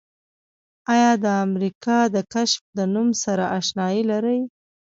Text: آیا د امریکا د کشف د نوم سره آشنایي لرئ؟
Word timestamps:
آیا 0.93 1.11
د 1.23 1.25
امریکا 1.45 1.97
د 2.15 2.17
کشف 2.33 2.61
د 2.77 2.79
نوم 2.93 3.09
سره 3.23 3.43
آشنایي 3.57 4.01
لرئ؟ 4.11 4.39